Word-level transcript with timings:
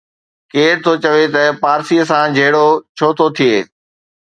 ڪير 0.51 0.73
ٿو 0.83 0.91
چوي 1.03 1.25
ته 1.33 1.43
پارسيءَ 1.63 2.03
سان 2.09 2.25
جهيڙو 2.35 2.65
ڇو 2.97 3.07
ٿو 3.17 3.25
ٿئي. 3.37 3.53